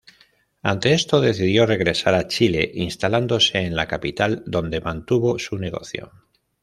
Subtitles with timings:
[0.63, 6.11] Ante esto, decidió regresar a Chile, instalándose en la capital, donde mantuvo su negocio.